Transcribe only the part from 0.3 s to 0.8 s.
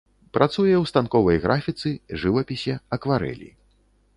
Працуе